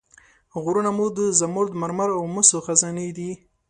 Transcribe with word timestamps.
غرونه 0.63 0.91
مو 0.97 1.05
د 1.17 1.19
زمرد، 1.39 1.71
مرمر 1.81 2.09
او 2.17 2.23
مسو 2.33 2.57
خزانې 2.65 3.09
دي. 3.17 3.31